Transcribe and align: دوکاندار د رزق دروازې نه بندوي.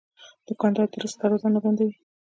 دوکاندار 0.47 0.87
د 0.91 0.95
رزق 1.03 1.17
دروازې 1.19 1.47
نه 1.55 1.59
بندوي. 1.63 1.95